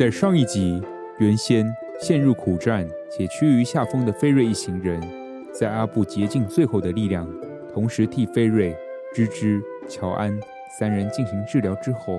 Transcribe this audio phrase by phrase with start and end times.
[0.00, 0.82] 在上一集，
[1.18, 4.98] 原先陷入苦战且趋于下风的菲瑞一行人，
[5.52, 7.28] 在阿布竭尽最后的力量，
[7.70, 8.74] 同时替菲瑞、
[9.14, 10.40] 芝芝、乔安
[10.78, 12.18] 三人进行治疗之后，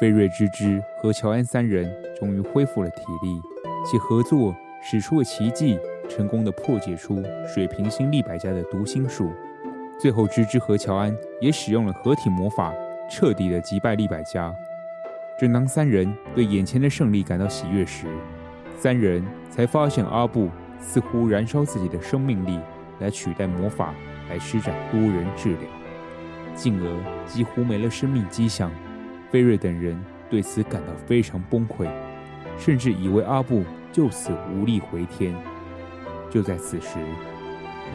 [0.00, 1.88] 菲瑞、芝芝和乔安三人
[2.18, 3.40] 终于恢复了体力，
[3.88, 5.78] 其合作使出了奇迹，
[6.08, 9.30] 成功的破解出水平星立百家的读心术。
[9.96, 12.74] 最后，芝芝和乔安也使用了合体魔法，
[13.08, 14.52] 彻底的击败立百家。
[15.42, 18.06] 正当三人对眼前的胜利感到喜悦时，
[18.76, 20.48] 三人才发现阿布
[20.78, 22.60] 似乎燃烧自己的生命力
[23.00, 23.92] 来取代魔法
[24.30, 25.68] 来施展多人治疗，
[26.54, 28.70] 进而几乎没了生命迹象。
[29.32, 31.88] 菲瑞等人对此感到非常崩溃，
[32.56, 35.34] 甚至以为阿布就此无力回天。
[36.30, 36.98] 就在此时，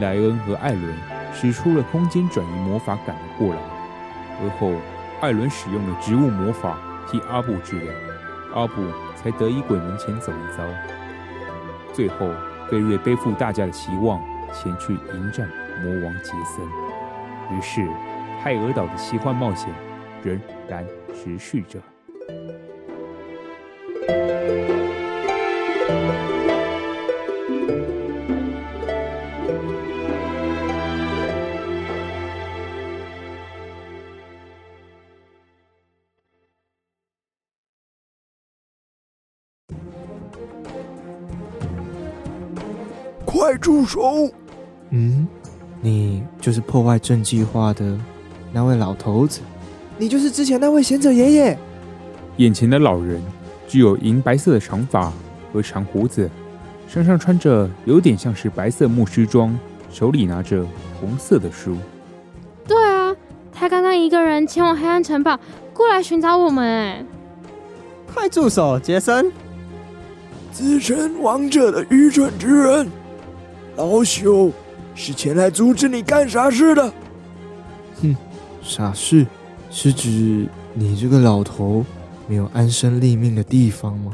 [0.01, 0.93] 莱恩和艾伦
[1.33, 3.61] 使出了空间转移魔法赶了过来，
[4.41, 4.73] 而后
[5.21, 6.77] 艾伦使用了植物魔法。
[7.09, 7.93] 替阿布治疗，
[8.53, 8.81] 阿布
[9.15, 10.63] 才得以鬼门前走一遭。
[11.93, 12.29] 最后，
[12.69, 14.21] 贝瑞背负大家的期望，
[14.53, 15.49] 前去迎战
[15.81, 16.65] 魔王杰森。
[17.57, 17.87] 于是，
[18.43, 19.73] 泰俄岛的奇幻冒险
[20.21, 21.79] 仍然持续着。
[43.87, 44.29] 手！
[44.91, 45.27] 嗯，
[45.81, 47.97] 你就是破坏镇计划的
[48.51, 49.39] 那位老头子，
[49.97, 51.57] 你就是之前那位贤者爷爷。
[52.37, 53.21] 眼前的老人
[53.67, 55.11] 具有银白色的长发
[55.51, 56.29] 和长胡子，
[56.87, 59.57] 身上穿着有点像是白色牧师装，
[59.89, 60.63] 手里拿着
[60.99, 61.75] 红色的书。
[62.67, 63.15] 对啊，
[63.51, 65.39] 他刚刚一个人前往黑暗城堡，
[65.73, 66.65] 过来寻找我们。
[66.65, 67.05] 哎，
[68.13, 69.31] 快住手，杰森！
[70.51, 72.87] 自称王者的愚蠢之人。
[73.77, 74.51] 老朽
[74.95, 76.93] 是前来阻止你干傻事的。
[78.01, 78.15] 哼，
[78.63, 79.25] 傻事
[79.69, 81.85] 是指你这个老头
[82.27, 84.11] 没有安身立命的地方吗？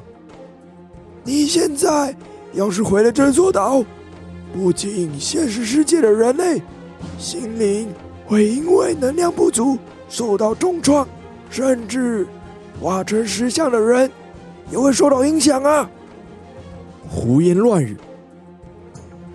[1.23, 2.13] 你现在
[2.51, 3.81] 要是回了这座岛，
[4.53, 6.61] 不仅现实世界的人类
[7.17, 7.87] 心灵
[8.25, 9.77] 会因为能量不足
[10.09, 11.07] 受到重创，
[11.49, 12.27] 甚至
[12.81, 14.11] 化成石像的人
[14.69, 15.89] 也会受到影响啊！
[17.07, 17.95] 胡言乱语。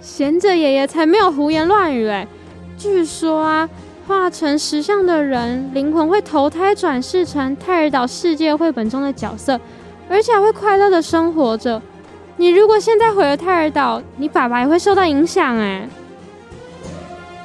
[0.08, 2.26] 贤者爷爷才没有胡言乱语哎！
[2.78, 3.68] 据说啊，
[4.06, 9.60] 化成石像的人灵魂会投胎转世成泰尔岛世界绘本中的角色，
[10.08, 11.80] 而且还会快乐的生活着。
[12.38, 15.86] 你如果现在毁了泰尔岛，你爸爸也会受到影响哎。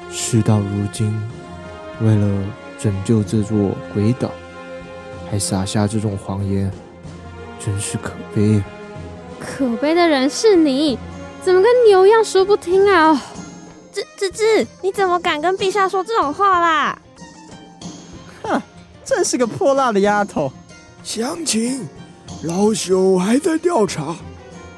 [0.10, 1.14] 事到如今，
[2.02, 2.46] 为了
[2.80, 4.32] 拯救这座鬼岛，
[5.30, 6.72] 还撒下这种谎言，
[7.60, 8.64] 真是可悲。
[9.38, 10.98] 可悲的人是你，
[11.44, 13.10] 怎么跟牛一样说不听啊？
[13.10, 13.20] 哦，
[13.94, 16.98] 吱吱吱，你怎么敢跟陛下说这种话啦？
[18.44, 18.62] 哼，
[19.04, 20.50] 真是个泼辣的丫头。
[21.04, 21.86] 详情，
[22.44, 24.16] 老朽还在调查，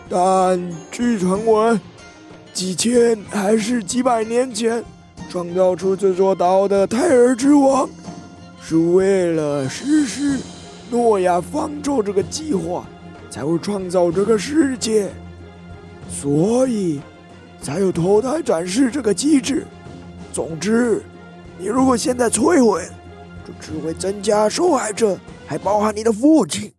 [0.09, 0.59] 但
[0.89, 1.79] 据传闻，
[2.51, 4.83] 几千还是几百年前
[5.29, 7.87] 创造出这座岛的胎儿之王，
[8.59, 10.39] 是为了实施
[10.89, 12.83] 诺亚方舟这个计划。
[13.27, 15.11] 才会创造这个世界，
[16.09, 17.01] 所以
[17.61, 19.65] 才有投胎转世这个机制。
[20.31, 21.01] 总之，
[21.57, 22.87] 你如果现在摧毁，
[23.45, 26.73] 就只会增加受害者，还包含你的父亲。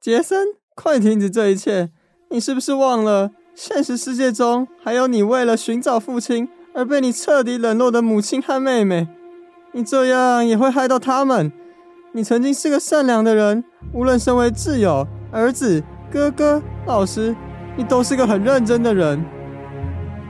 [0.00, 1.90] 杰森，快停止这一切！
[2.30, 9.08] 你是不是忘了，现实世界中还有你为了寻找父亲而被你彻底冷落的母亲和妹妹？
[9.72, 11.52] 你这样也会害到他们。
[12.12, 17.34] 你曾经是个善良的人，无论身为挚友、儿子、哥哥、老师，
[17.76, 19.22] 你都是个很认真的人。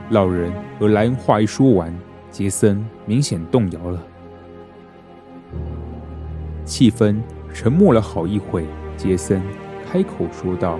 [0.09, 1.93] 老人和莱恩话一说完，
[2.29, 4.01] 杰森明显动摇了。
[6.65, 7.17] 气氛
[7.53, 9.41] 沉默了好一会，杰森
[9.91, 10.79] 开口说道：“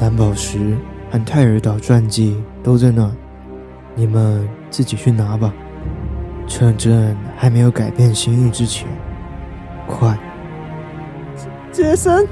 [0.00, 0.76] 蓝宝石
[1.10, 3.12] 和泰尔岛传记都在那儿，
[3.94, 5.52] 你们自己去拿吧。
[6.46, 8.86] 趁朕还没有改变心意之前。”
[9.88, 10.16] 快，
[11.70, 12.26] 杰森。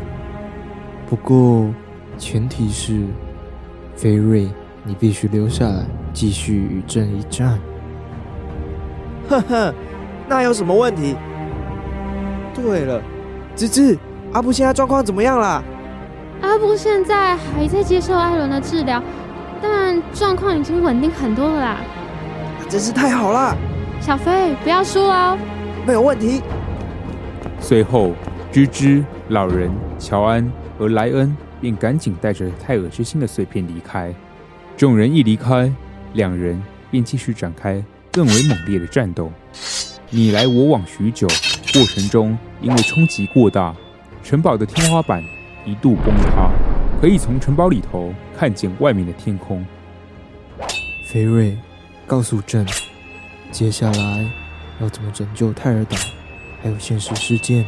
[1.09, 1.69] 不过，
[2.17, 3.07] 前提是，
[4.01, 4.49] 菲瑞，
[4.83, 7.59] 你必须留下来继续与朕一战。
[9.29, 9.75] 呵呵，
[10.27, 11.15] 那有什么问题？
[12.55, 13.03] 对了，
[13.55, 13.99] 芝芝，
[14.33, 15.63] 阿布现在状况怎么样啦？
[16.41, 19.03] 阿布现在还在接受艾伦的治疗，
[19.61, 21.77] 但状况已经稳定很多了啦。
[22.71, 23.55] 真是太好了。
[24.01, 25.37] 小飞，不要输哦。
[25.87, 26.41] 没有问题。
[27.61, 28.13] 随后，
[28.51, 34.15] 芝芝、老人、乔安和莱恩便赶紧带着泰尔之心的碎片离开。
[34.77, 35.73] 众人一离开，
[36.15, 39.31] 两人便继续展开更为猛烈的战斗，
[40.09, 41.29] 你来我往许久。
[41.73, 43.73] 过程中，因为冲击过大，
[44.25, 45.23] 城堡的天花板
[45.65, 46.51] 一度崩塌，
[47.01, 49.65] 可以从城堡里头看见外面的天空。
[51.07, 51.57] 菲瑞，
[52.09, 52.67] 告诉朕，
[53.53, 54.29] 接下来
[54.81, 55.97] 要怎么拯救泰尔岛？
[56.61, 57.67] 还有现实世界呢？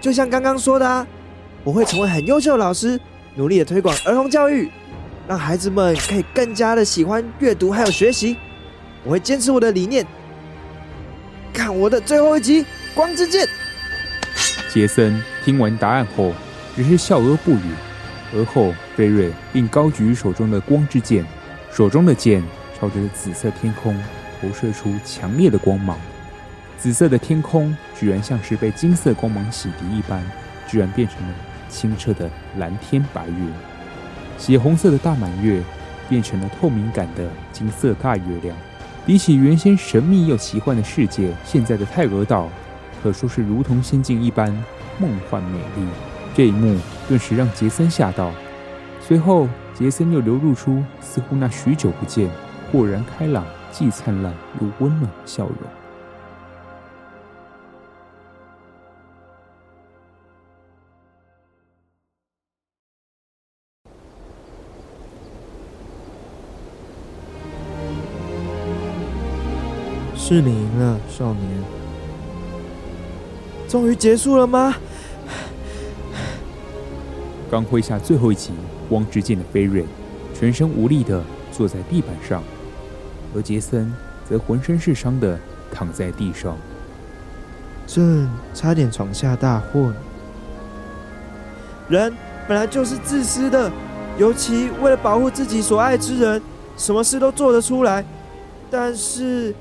[0.00, 1.06] 就像刚刚说的啊，
[1.62, 2.98] 我会成为很优秀的老师，
[3.34, 4.70] 努力的推广儿童教育，
[5.28, 8.36] 让孩子们可以更加的喜欢阅读还有学习。
[9.04, 10.06] 我会坚持我的理念。
[11.52, 12.64] 看我的最后一集，
[12.94, 13.46] 光之剑。
[14.72, 16.32] 杰森听完答案后，
[16.74, 17.72] 只是笑而不语。
[18.32, 21.26] 而后，菲瑞并高举手中的光之剑，
[21.72, 22.42] 手中的剑
[22.78, 24.00] 朝着紫色天空
[24.40, 25.98] 投射出强烈的光芒。
[26.78, 30.24] 紫色的天空居然像是被金色光芒洗涤一般，
[30.68, 31.34] 居然变成了
[31.70, 33.50] 清澈的蓝天白云。
[34.36, 35.62] 血红色的大满月
[36.08, 38.56] 变成了透明感的金色大月亮。
[39.06, 42.48] 比起原先神秘又奇幻的世界，现在的泰尔岛
[43.02, 44.46] 可说是如同仙境一般
[44.98, 45.86] 梦幻美丽。
[46.34, 48.30] 这一幕顿时让杰森吓到，
[49.00, 52.30] 随后杰森又流露出似乎那许久不见、
[52.70, 55.79] 豁然开朗、既灿烂又温暖的笑容。
[70.32, 71.44] 是你赢了，少年。
[73.68, 74.76] 终于结束了吗？
[77.50, 78.52] 刚挥下最后一击
[78.88, 79.84] 光之剑的菲瑞，
[80.32, 81.20] 全身无力的
[81.50, 82.44] 坐在地板上，
[83.34, 83.92] 而杰森
[84.24, 85.36] 则浑身是伤的
[85.72, 86.56] 躺在地上。
[87.88, 89.92] 朕差点闯下大祸。
[91.88, 92.14] 人
[92.46, 93.68] 本来就是自私的，
[94.16, 96.40] 尤其为了保护自己所爱之人，
[96.76, 98.04] 什么事都做得出来。
[98.70, 99.52] 但是。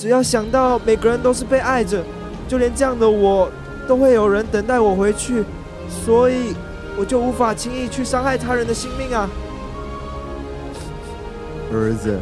[0.00, 2.02] 只要想到每个人都是被爱着，
[2.48, 3.50] 就连这样的我，
[3.86, 5.44] 都会有人等待我回去，
[5.90, 6.54] 所以
[6.96, 9.28] 我就无法轻易去伤害他人的性命啊！
[11.70, 12.18] 儿子，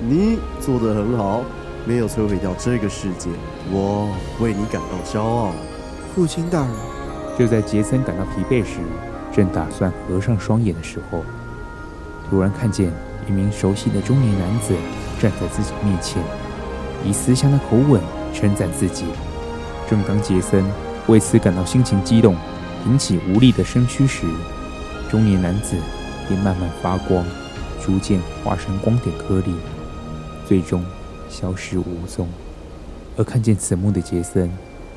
[0.00, 1.44] 你做得很好，
[1.84, 3.30] 没有摧毁掉这个世界，
[3.70, 5.52] 我为你感到骄傲。
[6.12, 6.70] 父亲大人，
[7.38, 8.80] 就在杰森感到疲惫时，
[9.32, 11.22] 正打算合上双眼的时候，
[12.28, 12.90] 突然看见
[13.28, 14.74] 一名熟悉的中年男子
[15.20, 16.20] 站在自己面前，
[17.04, 18.00] 以慈祥的口吻
[18.32, 19.04] 称赞自己。
[19.88, 20.64] 正当杰森
[21.06, 22.34] 为此感到心情激动，
[22.82, 24.26] 挺起无力的身躯时，
[25.08, 25.76] 中年男子
[26.26, 27.24] 便慢慢发光，
[27.80, 29.54] 逐渐化成光点颗粒，
[30.46, 30.84] 最终
[31.28, 32.26] 消失无踪。
[33.16, 34.50] 而看见此幕的杰森，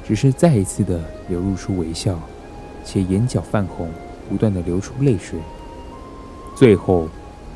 [0.05, 2.19] 只是再一次的流露出微笑，
[2.83, 3.89] 且眼角泛红，
[4.27, 5.39] 不断的流出泪水。
[6.55, 7.07] 最后，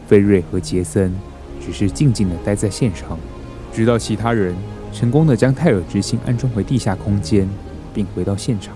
[0.07, 1.13] 菲瑞和杰森
[1.59, 3.17] 只是静静的待在现场，
[3.73, 4.55] 直到其他人
[4.93, 7.49] 成功的将泰尔之心安装回地下空间，
[7.91, 8.75] 并回到现场。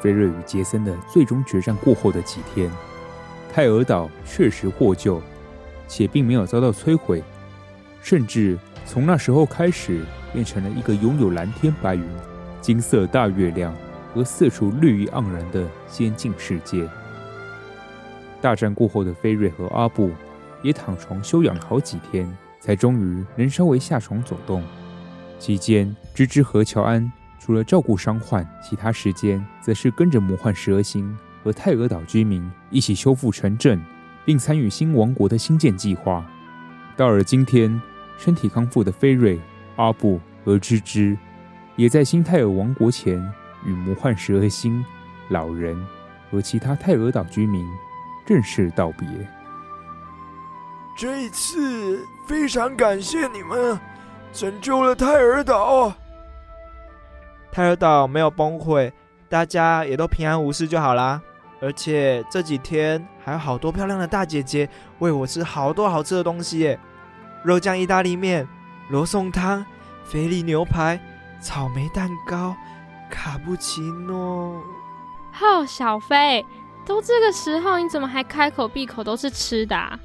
[0.00, 2.68] 菲瑞与杰森的最终决战过后的几天，
[3.52, 5.22] 泰尔岛确实获救，
[5.94, 7.22] 且并没有遭到摧毁，
[8.00, 10.00] 甚至从那时候开始
[10.32, 12.02] 变成了一个拥有蓝天白云、
[12.62, 13.74] 金色大月亮
[14.14, 16.88] 和四处绿意盎然的仙境世界。
[18.40, 20.10] 大战过后的菲瑞和阿布
[20.62, 22.26] 也躺床休养了好几天，
[22.58, 24.64] 才终于能稍微下床走动。
[25.38, 27.12] 期间，芝芝和乔安。
[27.38, 33.78] 除了照顾伤患，其他时间则是跟着魔幻蛇星和泰尔岛居民一起修复城镇，
[34.24, 36.24] 并参与新王国的兴建计划。
[36.96, 37.80] 到了今天，
[38.16, 39.40] 身体康复的菲瑞、
[39.76, 41.16] 阿布和芝芝，
[41.76, 43.16] 也在新泰尔王国前
[43.64, 44.84] 与魔幻十二星、
[45.28, 45.76] 老人
[46.30, 47.66] 和其他泰尔岛居民
[48.26, 49.08] 正式道别。
[50.96, 53.80] 这一次非常感谢你们，
[54.32, 55.92] 拯救了泰尔岛。
[57.50, 58.92] 泰尔岛没有崩溃，
[59.28, 61.22] 大家也都平安无事就好啦。
[61.62, 66.78] 而且这几天还有好多漂亮的大姐姐喂我吃好多好吃的东西耶，
[67.44, 68.46] 肉酱意大利面、
[68.90, 69.64] 罗宋汤、
[70.04, 71.00] 菲力牛排、
[71.40, 72.54] 草莓蛋糕、
[73.08, 74.60] 卡布奇诺。
[75.40, 76.44] 哦，小飞，
[76.84, 79.98] 都这个时候，你怎么还开口闭口都是吃的啊？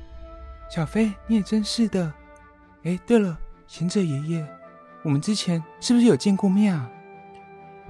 [0.70, 2.14] 小飞，你也真是的。
[2.84, 3.36] 哎，对了，
[3.66, 4.48] 贤者爷爷，
[5.02, 6.88] 我们之前是不是有见过面啊？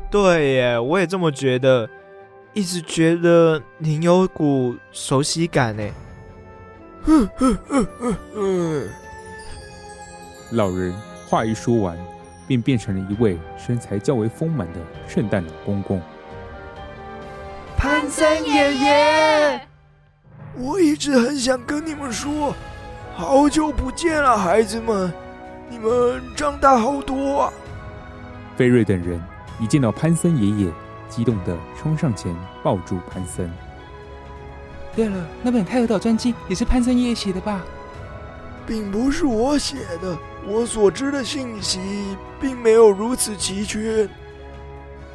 [0.09, 1.89] 对耶，我也这么觉得，
[2.57, 5.83] 一直觉得您有股熟悉感呢。
[7.03, 8.89] 哼哼哼哼哼。
[10.53, 10.91] 老人
[11.27, 11.95] 话一说完，
[12.47, 16.01] 便变成了一位身材较为丰满的圣诞老公公。
[17.77, 19.61] 潘森爷爷，
[20.55, 22.55] 我一直很想跟你们说，
[23.15, 25.13] 好久不见了，孩子们，
[25.69, 27.53] 你们长大好多啊。
[28.55, 29.21] 菲瑞等人。
[29.59, 30.71] 一见到潘森爷爷，
[31.09, 33.51] 激动地冲上前抱住潘森。
[34.95, 37.61] 对了，那本《泰尔岛传记》也是潘森爷爷写的吧？
[38.65, 44.09] 并不是我写的，我所知的信息并没有如此齐全。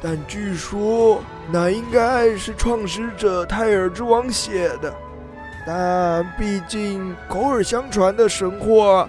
[0.01, 1.21] 但据说
[1.51, 4.93] 那应该是创始者泰尔之王写的。
[5.65, 9.07] 但毕竟口耳相传的神话，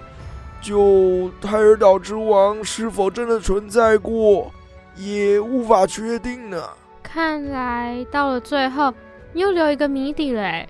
[0.61, 4.51] 就泰尔岛之王是否真的存在过？
[4.95, 6.63] 也无法确定呢。
[7.03, 8.93] 看来到了最后，
[9.33, 10.67] 你又留一个谜底嘞。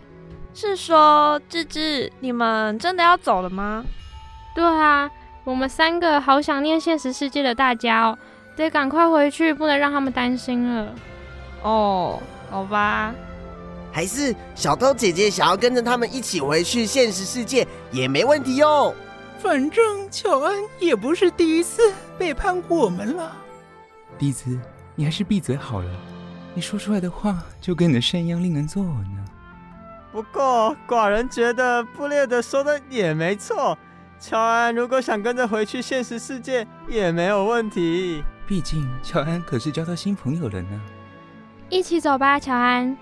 [0.54, 3.84] 是说，芝芝，你们真的要走了吗？
[4.56, 5.10] 对啊，
[5.44, 8.18] 我们三个好想念现实世界的大家哦，
[8.56, 10.96] 得赶快回去，不能让他们担心了。
[11.62, 13.14] 哦，好吧。
[13.92, 18.94] 还是小偷姐姐想要跟着他们一起回去现实世界也没问题哦。
[19.40, 23.36] 反正乔恩也不是第一次背叛我们了。
[24.18, 24.60] 弟子，
[24.96, 25.90] 你还是闭嘴好了。
[26.54, 29.26] 你说出来的话就跟你的肾一样令人作呕呢。
[30.12, 33.78] 不过寡人觉得布列德说的也没错。
[34.18, 38.24] 乔安如果想跟着回去现实世界也没有问题。
[38.48, 40.82] 毕竟乔安可是交到新朋友了呢。
[41.70, 42.96] 一起走吧，乔安。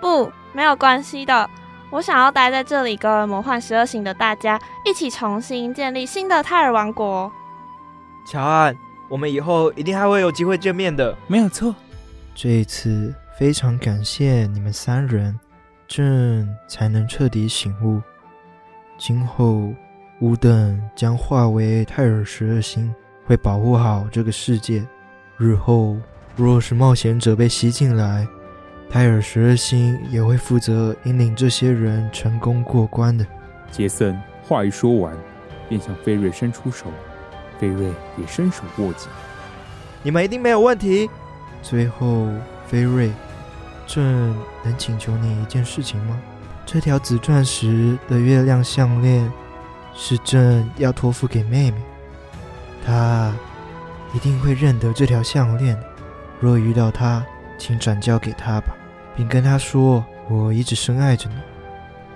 [0.00, 1.48] 不，没有关系的。
[1.90, 7.32] 我想要待在这里，跟魔幻十二星的大家一起重新建立新的泰尔王国。
[8.26, 8.76] 乔安。
[9.14, 11.72] 我们以后一定还会有机会见面的，没有错。
[12.34, 15.38] 这一次非常感谢你们三人，
[15.86, 18.02] 朕才能彻底醒悟。
[18.98, 19.72] 今后
[20.18, 22.92] 吾等将化为泰尔十二星，
[23.24, 24.84] 会保护好这个世界。
[25.36, 25.96] 日后
[26.34, 28.26] 若是冒险者被吸进来，
[28.90, 33.24] 泰尔十二星也会负责引领这些人成功过关的。
[33.70, 35.16] 杰森话一说完，
[35.68, 36.86] 便向菲瑞伸出手。
[37.58, 39.08] 菲瑞也伸手握紧，
[40.02, 41.08] 你们一定没有问题。
[41.62, 42.28] 最后，
[42.66, 43.10] 菲瑞，
[43.86, 46.20] 朕能请求你一件事情吗？
[46.66, 49.30] 这条紫钻石的月亮项链
[49.94, 51.76] 是朕要托付给妹妹，
[52.84, 53.34] 她
[54.14, 55.78] 一定会认得这条项链。
[56.40, 57.24] 若遇到她，
[57.58, 58.74] 请转交给她吧，
[59.16, 61.36] 并跟她说我一直深爱着你。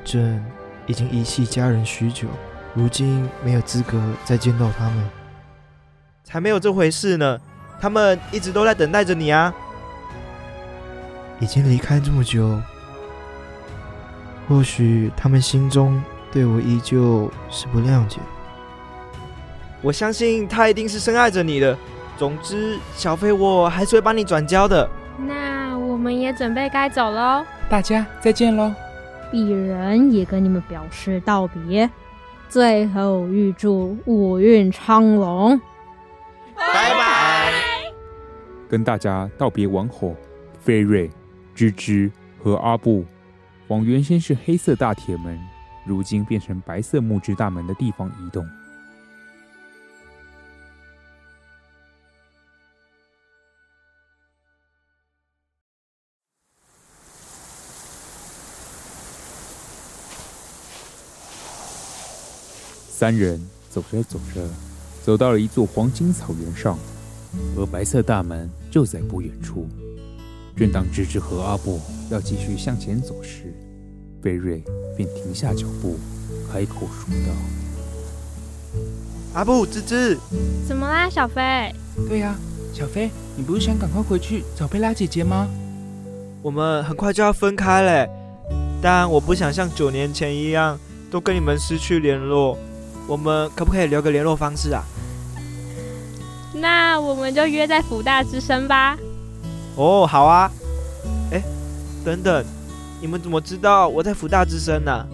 [0.04, 0.44] 朕
[0.86, 2.28] 已经遗弃家人许久，
[2.74, 5.10] 如今没有资格再见到他们。
[6.28, 7.40] 才没有这回事呢，
[7.80, 9.50] 他们一直都在等待着你啊。
[11.40, 12.60] 已经离开这么久，
[14.46, 15.98] 或许他们心中
[16.30, 18.18] 对我依旧是不谅解。
[19.80, 21.74] 我相信他一定是深爱着你的。
[22.18, 24.86] 总之，小飞我还是会帮你转交的。
[25.26, 28.70] 那我们也准备该走喽，大家再见喽。
[29.32, 31.88] 鄙人也跟你们表示道别，
[32.50, 35.58] 最后预祝五运昌隆，
[38.68, 40.14] 跟大家道别完后，
[40.60, 41.10] 菲瑞。
[41.56, 42.08] 吱吱
[42.40, 43.04] 和阿布
[43.66, 45.36] 往原先是黑色大铁门，
[45.84, 48.48] 如今变成白色木质大门的地方移动。
[62.88, 64.48] 三人走着走着，
[65.02, 66.78] 走到了一座黄金草原上，
[67.56, 69.66] 而白色大门就在不远处。
[70.56, 71.80] 正当芝芝和阿布
[72.10, 73.54] 要继续向前走时，
[74.20, 74.62] 菲瑞
[74.96, 75.96] 便停下脚步，
[76.52, 77.32] 开口说道
[79.34, 80.18] ：“阿布，芝芝，
[80.66, 81.72] 怎么啦，小飞？
[82.08, 82.40] 对呀、啊，
[82.72, 85.48] 小飞，你不是想赶快回去找贝拉姐姐吗？
[86.42, 88.10] 我们很快就要分开嘞，
[88.82, 90.78] 但我不想像九年前一样
[91.10, 92.58] 都跟你们失去联络。
[93.06, 94.84] 我们可不可以留个联络方式啊？
[96.60, 98.96] 那我们就约在福大之声吧。”
[99.76, 100.50] 哦，好啊。
[101.32, 101.42] 哎，
[102.04, 102.44] 等等，
[103.00, 105.06] 你们怎么知道我在福大之声呢？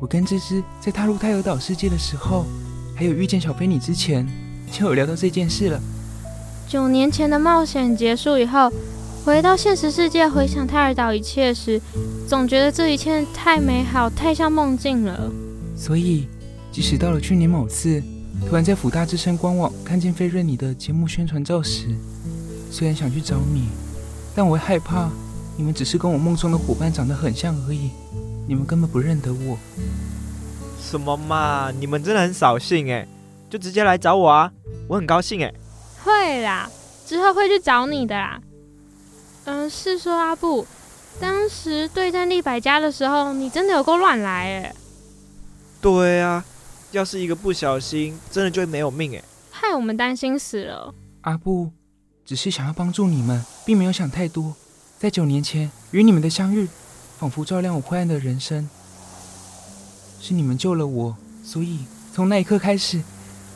[0.00, 2.46] 我跟芝芝在踏入泰尔岛世界的时候，
[2.94, 4.26] 还有遇见小飞你之前，
[4.70, 5.80] 就有聊到这件事了。
[6.68, 8.70] 九年前的冒险结束以后，
[9.24, 11.80] 回到现实世界，回想泰尔岛一切时，
[12.28, 15.30] 总觉得这一切太美好，太像梦境了。
[15.76, 16.28] 所以，
[16.70, 18.02] 即使到了去年某次，
[18.46, 21.88] 突然在辅大之声官网看见菲瑞你的节目宣传照时，
[22.70, 23.68] 虽然想去找你。
[24.34, 25.08] 但我会害怕，
[25.56, 27.90] 你们只是跟我梦中的伙伴长得很像而已，
[28.46, 29.58] 你们根本不认得我。
[30.80, 33.06] 什么嘛，你们真的很扫兴哎！
[33.50, 34.52] 就直接来找我啊，
[34.86, 35.52] 我很高兴哎。
[36.04, 36.70] 会啦，
[37.04, 38.40] 之后会去找你的啦。
[39.44, 40.64] 嗯、呃，是说阿布，
[41.18, 44.74] 当时对战利百家的时候，你真的有够乱来哎。
[45.80, 46.44] 对啊，
[46.92, 50.94] 要是一个不小心，真的就会没有命哎，害我们担心死了。
[51.22, 51.70] 阿布。
[52.24, 54.54] 只是想要帮助你们，并没有想太多。
[54.98, 56.68] 在九年前与你们的相遇，
[57.18, 58.68] 仿佛照亮我灰暗的人生。
[60.20, 63.00] 是你们救了我，所以从那一刻开始，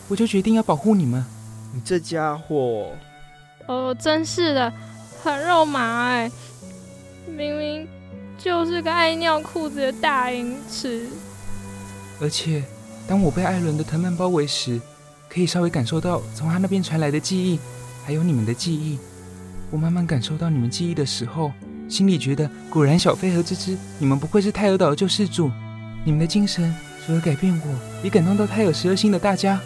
[0.07, 1.23] 我就决定要保护你们。
[1.71, 2.93] 你这家伙……
[3.67, 4.73] 哦，真是的，
[5.23, 6.31] 很肉麻哎！
[7.27, 7.87] 明明
[8.39, 11.07] 就是个爱尿裤子的大淫池。
[12.19, 12.63] 而且，
[13.07, 14.79] 当我被艾伦的藤蔓包围时，
[15.29, 17.59] 可以稍微感受到从他那边传来的记忆。
[18.05, 18.99] 还有你们的记忆，
[19.71, 21.53] 我慢慢感受到你们记忆的时候，
[21.87, 25.49] 心里觉得果然小飞和芝芝，你们不愧是泰尔岛的救世主。
[26.03, 29.57] 你们的精神除了改变我，也感动到泰尔十二星的大家。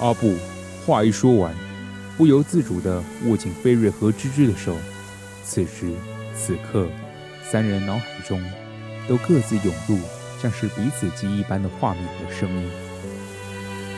[0.00, 0.36] 阿布
[0.86, 1.52] 话一说完，
[2.16, 4.76] 不由自主地握紧菲瑞和芝芝的手。
[5.44, 5.92] 此时
[6.36, 6.86] 此刻，
[7.42, 8.40] 三人脑海中
[9.08, 9.98] 都各自涌入
[10.44, 12.70] 像是彼此记忆般的画面和声音。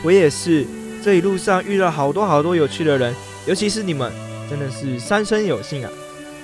[0.01, 0.65] 我也是。
[1.03, 3.13] 这一路上遇到好多好多有趣的人，
[3.45, 4.11] 尤其是你们，
[4.49, 5.91] 真的是三生有幸啊，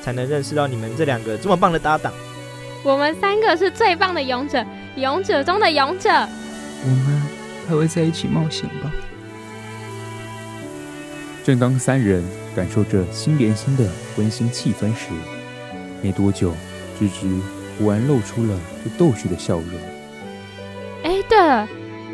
[0.02, 2.14] 才能认识到你们这两个这么棒的搭档。
[2.84, 4.64] 我们三个是最棒的勇者，
[4.96, 6.10] 勇者中的勇者。
[6.10, 7.22] 我们
[7.68, 8.94] 还会在一起冒险吧？
[11.44, 12.24] 正当三人
[12.56, 13.84] 感受着心连心的
[14.18, 15.10] 温馨气氛时，
[16.02, 16.54] 没多久，
[17.02, 17.42] 吱吱
[17.78, 18.58] 忽然露出了
[18.98, 19.93] 逗趣的笑容。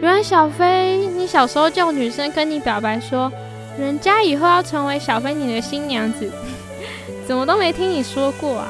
[0.01, 3.31] 原来小飞，你小时候叫女生跟你表白说，
[3.77, 6.31] 人家以后要成为小飞你的新娘子，
[7.27, 8.67] 怎么都没听你说过啊？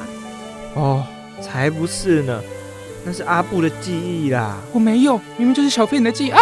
[0.75, 1.03] 哦，
[1.41, 2.41] 才不是呢，
[3.05, 4.58] 那是阿布的记忆啦。
[4.73, 6.39] 我没有，明明就是小飞你的记忆啊！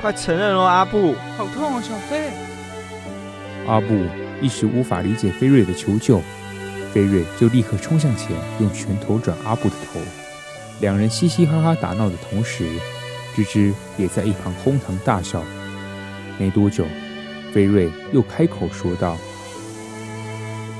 [0.00, 1.14] 快承认哦，阿布。
[1.36, 2.30] 好痛哦，小飞。
[3.66, 3.86] 阿布
[4.40, 6.22] 一时无法理解飞瑞的求救，
[6.94, 10.00] 飞瑞就立刻冲向前，用拳头转阿布的头。
[10.80, 12.64] 两人嘻嘻哈哈打闹的同时。
[13.38, 15.42] 吱吱也在一旁哄堂大笑。
[16.38, 16.84] 没多久，
[17.52, 19.16] 菲瑞又开口说道：“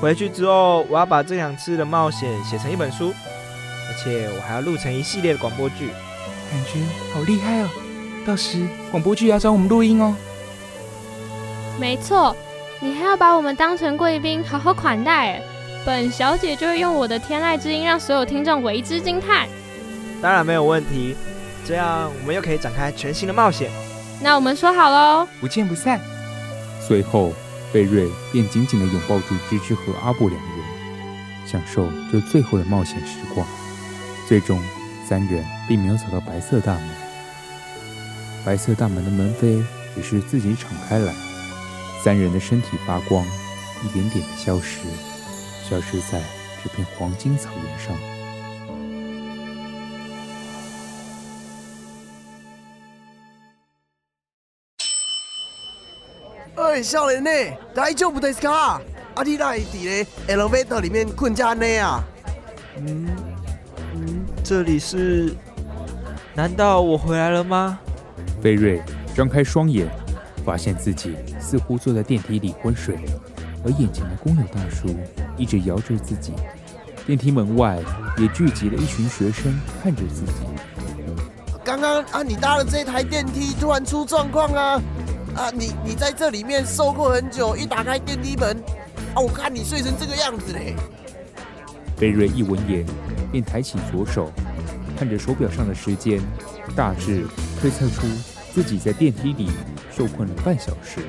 [0.01, 3.13] 回去之后，我要把这两次的冒险写成一本书，
[3.89, 5.89] 而且我还要录成一系列的广播剧，
[6.51, 6.81] 感觉
[7.13, 7.69] 好厉害哦！
[8.27, 10.15] 到时广播剧也要找我们录音哦。
[11.81, 12.37] 没错，
[12.81, 15.41] 你还要把我们当成贵宾，好好款待。
[15.87, 19.49] 本小姐就会用我的天籁之音，让所有听众为之惊叹。
[20.21, 21.17] 当然没有问题，
[21.69, 23.71] 这样我们又可以展开全新的冒险。
[24.23, 26.01] 那我们说好喽，不见不散。
[26.81, 27.35] 随后，
[27.71, 33.47] 贝瑞便紧紧地拥抱住芝芝和阿布两人，享受这最后的冒险时光。
[34.27, 34.59] 最终，
[35.07, 36.89] 三人并没有走到白色大门，
[38.47, 39.63] 白色大门的门扉
[39.95, 41.13] 只是自己敞开来，
[42.03, 43.27] 三人的身体发光，
[43.85, 44.79] 一点点的消失，
[45.69, 46.23] 消失在
[46.65, 47.95] 这片黄金草原上。
[56.78, 57.30] 哎，少年呢？
[57.74, 58.80] 大丈夫ですか？
[59.16, 62.04] 啊，你哪会伫个 elevator 里面困这样呢啊？
[62.78, 63.08] 嗯
[63.96, 65.36] 嗯，这里是？
[66.36, 67.80] 难道我回来了吗？
[68.42, 68.82] 菲瑞
[69.16, 69.88] 张开双眼，
[70.46, 73.00] 发现自己似乎坐在电梯里昏睡，
[73.66, 74.96] 而眼前的工友大叔
[75.36, 76.34] 一直摇着自己。
[77.08, 77.80] 电梯门外
[78.18, 80.34] 也聚集了一群学生看着自己。
[81.64, 84.80] 刚刚啊，你搭的这台电梯突然出状况啊！
[85.39, 88.57] 啊，你你在这里面受过很久，一打开电梯门，
[89.15, 90.75] 啊，我看你睡成这个样子嘞。
[91.97, 92.85] 贝瑞一闻言，
[93.31, 94.33] 便抬起左手，
[94.99, 96.21] 看着手表上的时间，
[96.75, 97.25] 大致
[97.61, 98.09] 推测出
[98.53, 99.49] 自己在电梯里
[99.93, 101.03] 受困了半小时。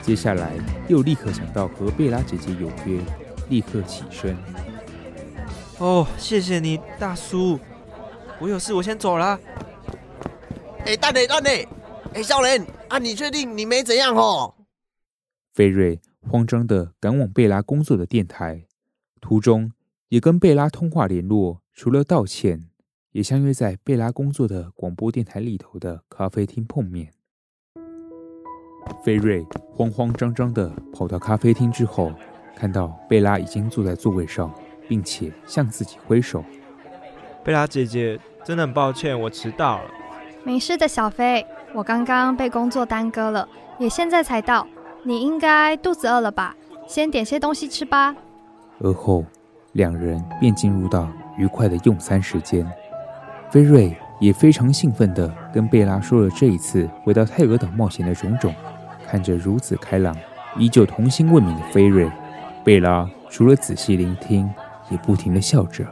[0.00, 0.52] 接下来
[0.88, 2.98] 又立刻想到和贝拉姐姐有约，
[3.50, 4.34] 立刻起身。
[5.76, 7.60] 哦，谢谢你，大叔。
[8.38, 9.38] 我有事，我先走了。
[10.86, 11.66] 哎，等等等等。
[12.18, 14.52] 哎，少年啊，你确定你没怎样哦？
[15.54, 18.66] 菲瑞慌张的赶往贝拉工作的电台，
[19.20, 19.70] 途中
[20.08, 22.70] 也跟贝拉通话联络，除了道歉，
[23.12, 27.12] 也相约在贝拉工作的广播电台里头的咖啡厅碰面。
[29.04, 32.12] 菲瑞慌慌张张地跑到咖啡厅之后，
[32.56, 34.52] 看到贝拉已经坐在座位上，
[34.88, 36.44] 并且向自己挥手。
[37.44, 39.90] 贝拉姐姐，真的很抱歉，我迟到了。
[40.44, 41.46] 没事的，小菲。
[41.74, 44.66] 我刚刚被工作耽搁了，也现在才到。
[45.04, 46.54] 你应该肚子饿了吧？
[46.86, 48.14] 先点些东西吃吧。
[48.80, 49.24] 而后，
[49.72, 52.66] 两人便进入到愉快的用餐时间。
[53.50, 58.54] 菲瑞也非常兴奋地跟贝拉说了这一次回到泰俄岛冒险的种种。
[59.06, 60.14] 看着如此开朗、
[60.56, 62.10] 依旧童心未泯的菲瑞，
[62.64, 64.50] 贝拉除了仔细聆听，
[64.90, 65.86] 也不停地笑着。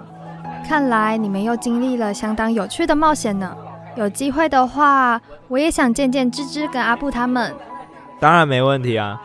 [0.67, 3.57] 看来你们又经历了相当有趣的冒险呢。
[3.97, 7.55] 有机会的话，我也想见见芝芝跟阿布他们。
[8.21, 9.21] 当然没问题啊，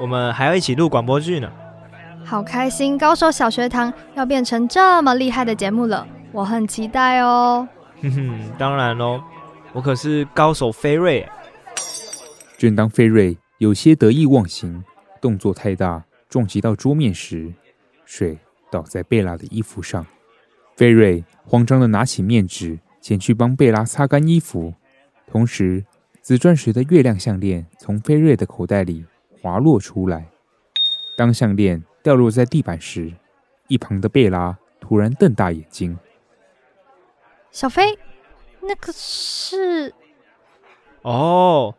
[0.00, 1.50] 我们还要一起录广播剧呢。
[2.24, 7.66] 好开心，高手小学堂要变成这么厉害的节目了，我很期待哦。
[8.02, 9.22] 哼哼，当然喽，
[9.72, 11.26] 我可是高手飞瑞。
[12.58, 14.82] 正当飞瑞有些得意忘形，
[15.20, 17.52] 动作太大，撞击到桌面时，
[18.04, 18.36] 水
[18.68, 20.04] 倒在贝拉的衣服上。
[20.76, 22.78] 菲瑞慌张地拿起面纸。
[23.00, 24.74] 前去帮贝拉擦干衣服，
[25.26, 25.84] 同时
[26.20, 29.04] 紫钻石的月亮项链从菲瑞的口袋里
[29.40, 30.28] 滑落出来。
[31.16, 33.12] 当项链掉落在地板时，
[33.66, 35.98] 一旁的贝拉突然瞪大眼睛
[37.50, 37.98] ：“小飞，
[38.60, 39.94] 那个是……
[41.02, 41.74] 哦，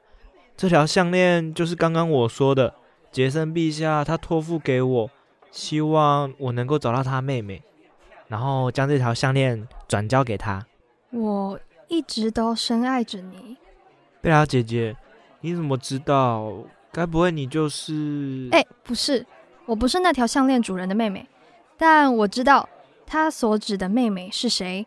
[0.58, 2.73] 这条项链就是刚刚我说的，
[3.12, 5.12] 杰森陛下他托付给我，
[5.51, 7.62] 希望我能够找到他妹妹，
[8.27, 10.65] 然后将这条项链转交给他。”
[11.12, 13.58] 我一直都深爱着你，
[14.22, 14.95] 贝拉姐姐，
[15.41, 16.54] 你怎么知道？
[16.91, 18.48] 该不会你就是……
[18.52, 19.26] 哎，不是，
[19.65, 21.28] 我不是那条项链主人的妹妹，
[21.78, 22.67] 但我知道
[23.06, 24.86] 他所指的妹妹是谁。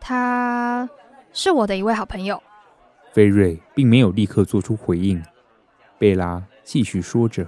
[0.00, 0.88] 她
[1.32, 2.42] 是我的一位好朋友。
[3.12, 5.22] 菲瑞并没有立刻做出回应，
[5.98, 7.46] 贝拉继续说着：“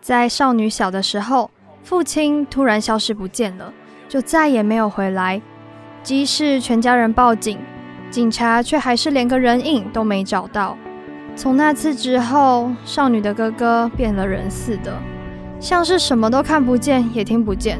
[0.00, 1.50] 在少女小的时候，
[1.82, 3.72] 父亲突然消失不见了，
[4.08, 5.40] 就再也没有回来。”
[6.02, 7.58] 即使全家人报警，
[8.10, 10.76] 警察却还是连个人影都没找到。
[11.36, 14.92] 从那次之后，少女的哥哥变了人似的，
[15.60, 17.78] 像是什么都看不见也听不见，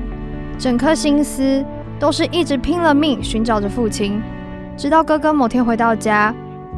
[0.59, 1.65] 整颗心思
[1.99, 4.23] 都是一直拼了命寻找着父亲。
[4.77, 6.35] 直到哥哥某天回到家，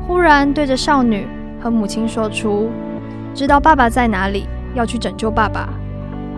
[0.06, 1.26] 忽然对着少女
[1.60, 2.70] 和母亲说出
[3.34, 5.68] ：“知道爸爸在哪里，要去拯救爸爸。”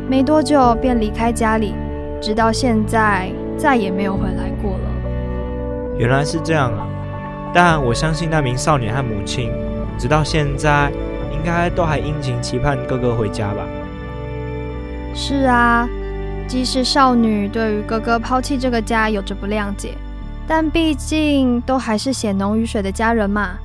[0.08, 1.74] 没多久便离开家里，
[2.20, 4.93] 直到现在再也没有回来过了。
[5.96, 6.86] 原来是这样啊！
[7.54, 9.52] 但我相信那名少女和母亲，
[9.96, 10.90] 直到现在
[11.32, 13.64] 应该都还殷勤期盼哥哥回家吧。
[15.14, 15.88] 是啊，
[16.48, 19.94] 即使少女对于哥哥抛弃这个家有着不谅解，
[20.48, 23.56] 但毕竟都还是血浓于水的家人嘛。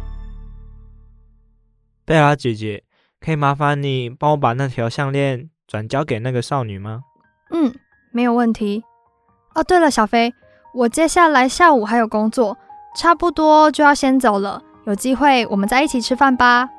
[2.06, 2.84] 贝拉姐姐，
[3.20, 7.02] 可以麻烦你帮我把那条项链转交给那个少女吗？
[7.50, 7.74] 嗯，
[8.12, 8.84] 没有问题。
[9.56, 10.32] 哦，对了，小飞，
[10.74, 12.58] 我接下来下午还有工作，
[12.96, 14.62] 差不多就要先走了。
[14.86, 16.70] 有机会我们再一起吃饭吧。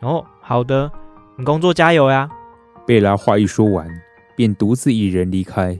[0.00, 0.90] 哦，好的，
[1.36, 2.28] 你工作加油呀。
[2.86, 3.88] 贝拉话一说完，
[4.36, 5.78] 便独自一人离开。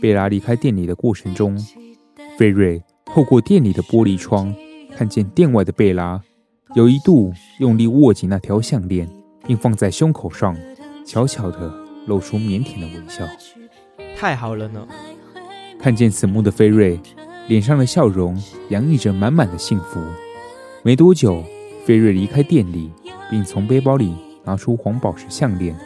[0.00, 1.56] 贝拉离开店里的过程中，
[2.36, 4.54] 菲瑞透过店里的玻璃窗
[4.96, 6.20] 看见店外的贝拉，
[6.74, 9.08] 有一度用力握紧那条项链，
[9.46, 10.56] 并放在胸口上，
[11.04, 11.72] 悄悄地
[12.06, 13.24] 露出腼腆的微笑。
[14.16, 14.86] 太好了呢！
[15.78, 16.98] 看见此幕的菲瑞，
[17.46, 18.36] 脸上的笑容
[18.68, 20.00] 洋溢着满满的幸福。
[20.82, 21.42] 没多久，
[21.84, 22.90] 菲瑞离开店里，
[23.30, 24.14] 并从背包里
[24.44, 25.76] 拿出黄宝石项链，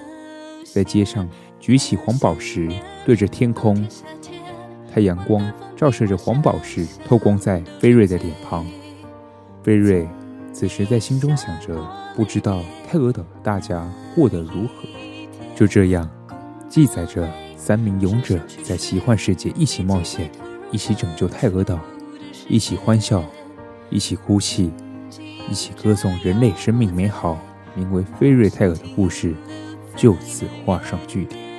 [0.64, 1.28] 在街上
[1.61, 2.68] 举起黄宝石，
[3.05, 3.87] 对着天空。
[4.90, 8.66] 太阳光照射着黄宝石，透光在菲瑞的脸庞。
[9.62, 10.09] 菲瑞
[10.52, 11.74] 此时在心中想着，
[12.16, 14.88] 不知道泰尔岛的大家过得如何。
[15.55, 16.09] 就这样，
[16.68, 17.31] 记载着
[17.64, 20.29] 三名勇者在奇幻世界一起冒险，
[20.72, 21.79] 一起拯救泰尔岛，
[22.48, 23.25] 一起欢笑，
[23.88, 24.72] 一起哭泣，
[25.48, 27.38] 一起歌颂人类生命美好，
[27.77, 29.37] 名为菲瑞泰尔的故事，
[29.94, 31.52] 就此画上句点。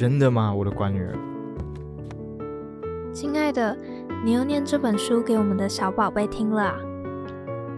[0.00, 1.12] 真的吗，我的乖女儿？
[3.12, 3.76] 亲爱的，
[4.24, 6.74] 你又念这本书给我们的小宝贝听了啊？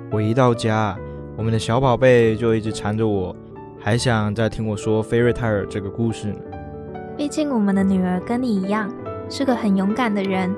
[0.08, 0.96] 我一到家，
[1.37, 3.35] 我们的小宝贝就一直缠着我，
[3.80, 6.37] 还想再听我说《菲瑞泰尔》这个故事呢。
[7.16, 8.88] 毕竟我们的女儿跟你一样，
[9.28, 10.54] 是个很勇敢的人，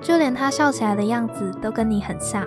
[0.00, 2.44] 就连她笑起来的样子都跟你很像。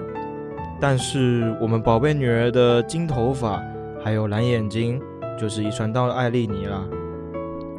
[0.77, 3.63] 但是我们宝贝女儿的金头发
[4.03, 5.01] 还有蓝眼睛，
[5.39, 6.83] 就是遗传到了艾莉妮啦，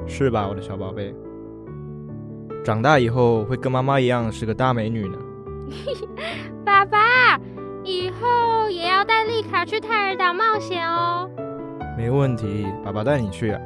[0.08, 1.14] 是吧，我的小宝贝？
[2.64, 5.18] 长大以后会跟妈妈一样是个大美女呢。
[6.64, 7.38] 爸爸，
[7.84, 11.30] 以后也要带丽卡去泰尔岛冒险哦。
[11.96, 13.60] 没问题，爸爸带你去啊。